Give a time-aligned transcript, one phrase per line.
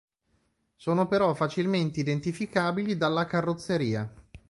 [0.77, 4.11] Sono però facilmente identificabili dalla carrozzeria.